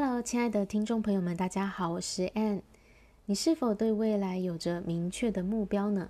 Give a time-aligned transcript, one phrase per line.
[0.00, 2.62] Hello，亲爱的听众朋友们，大家好，我是 Ann。
[3.24, 6.08] 你是否对未来有着明确的目标呢？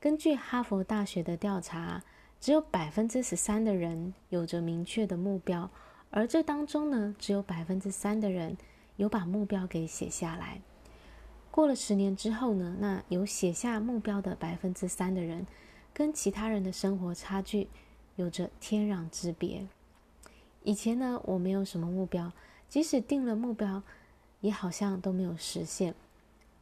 [0.00, 2.02] 根据哈佛大学的调查，
[2.40, 5.70] 只有百分之十三的人有着明确的目标，
[6.10, 8.56] 而这当中呢，只有百分之三的人
[8.96, 10.60] 有把目标给写下来。
[11.52, 15.46] 过了十年之后呢，那有写下目标的百分之三的人，
[15.94, 17.68] 跟其他人的生活差距
[18.16, 19.64] 有着天壤之别。
[20.64, 22.32] 以前呢，我没有什么目标。
[22.68, 23.82] 即使定了目标，
[24.40, 25.94] 也好像都没有实现，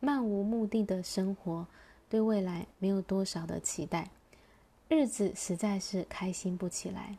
[0.00, 1.66] 漫无目的的生活，
[2.08, 4.10] 对未来没有多少的期待，
[4.88, 7.16] 日子实在是开心不起来。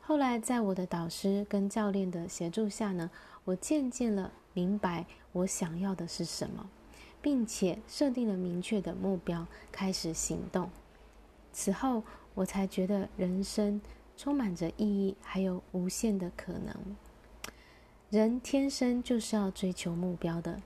[0.00, 3.10] 后来，在我的导师跟教练的协助下呢，
[3.44, 6.68] 我渐渐了明白我想要的是什么，
[7.22, 10.68] 并且设定了明确的目标，开始行动。
[11.52, 12.02] 此后，
[12.34, 13.80] 我才觉得人生
[14.16, 16.74] 充满着意义，还有无限的可能。
[18.12, 20.60] 人天生就是要追求目标的，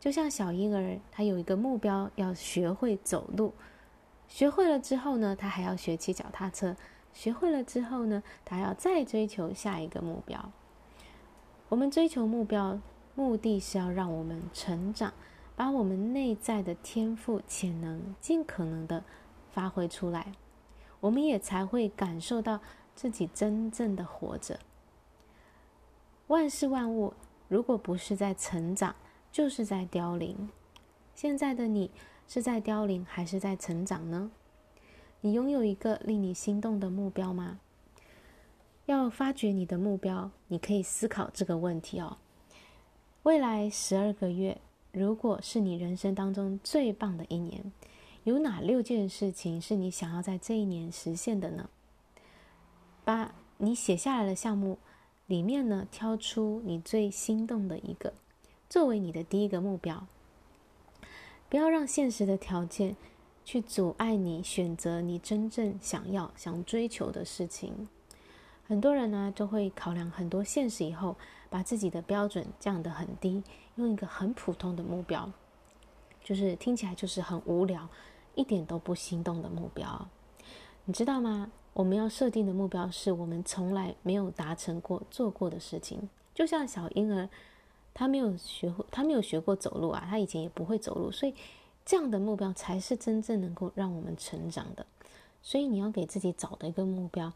[0.00, 3.54] 就像小婴儿，他有一个目标，要学会走路。
[4.26, 6.74] 学会了之后呢，他还要学骑脚踏车。
[7.12, 10.50] 学会了之后呢，他要再追求下一个目标。
[11.68, 12.80] 我们追求目标，
[13.14, 15.14] 目的是要让我们成长，
[15.54, 19.04] 把我们内在的天赋潜能尽可能的
[19.52, 20.32] 发挥出来，
[20.98, 22.58] 我们也才会感受到
[22.96, 24.58] 自己真正的活着。
[26.28, 27.12] 万事万物，
[27.48, 28.96] 如果不是在成长，
[29.30, 30.48] 就是在凋零。
[31.14, 31.90] 现在的你
[32.26, 34.30] 是在凋零，还是在成长呢？
[35.20, 37.60] 你拥有一个令你心动的目标吗？
[38.86, 42.16] 要发掘你的目标，你可以思考这个问题哦。
[43.22, 44.58] 未来十二个月，
[44.92, 47.70] 如果是你人生当中最棒的一年，
[48.24, 51.68] 有哪六件事情是你想要在这一年实现的呢？
[53.04, 54.78] 把你写下来的项目。
[55.26, 58.12] 里面呢，挑出你最心动的一个，
[58.68, 60.06] 作为你的第一个目标。
[61.48, 62.96] 不要让现实的条件
[63.44, 67.88] 去阻碍你选择你真正想要、想追求的事情。
[68.66, 71.16] 很多人呢，就会考量很多现实以后，
[71.48, 73.42] 把自己的标准降得很低，
[73.76, 75.30] 用一个很普通的目标，
[76.22, 77.88] 就是听起来就是很无聊，
[78.34, 80.08] 一点都不心动的目标。
[80.84, 81.50] 你知道吗？
[81.74, 86.08] 我们要设定的目标是我们从来没有达成过、做过的事情。
[86.32, 87.28] 就像小婴儿，
[87.92, 91.34] 他没有学会，他没有学过走路啊，他以前也不会走路，所以
[91.84, 94.86] 这样的目标才是真正能够让我们成长的。
[95.42, 97.32] 所以你要给自己找的一个目标，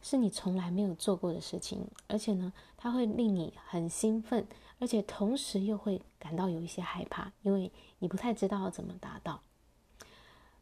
[0.00, 4.46] 是你从来没有做过的事情，而且呢，它会令你很兴奋，
[4.78, 9.40] 而且同时又会感到有一些害怕，因为你不太知道要怎么达到。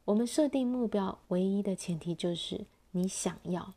[0.06, 2.64] 我们设定目标唯一的前提就是。
[2.92, 3.74] 你想要。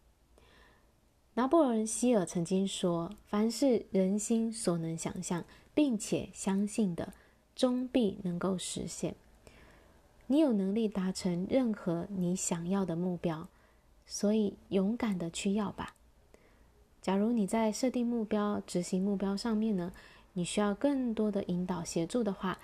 [1.36, 5.44] 拿破仑希尔曾经说：“凡是人心所能想象
[5.74, 7.14] 并且相信的，
[7.56, 9.16] 终必能够实现。”
[10.28, 13.48] 你有能力达成任何你想要的目标，
[14.06, 15.96] 所以勇敢的去要吧。
[17.02, 19.92] 假如你在设定目标、执行目标上面呢，
[20.34, 22.60] 你需要更多的引导协助的话，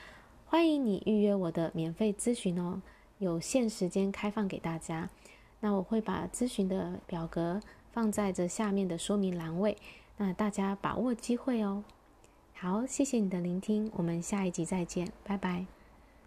[0.46, 2.82] 欢迎你预约我的免费咨询哦，
[3.18, 5.10] 有限时间开放给大家。
[5.62, 7.60] 那我会把咨询的表格
[7.92, 9.78] 放在这下面的说明栏位，
[10.18, 11.84] 那大家把握机会哦。
[12.54, 15.79] 好，谢谢你的聆听，我们下一集再见，拜拜。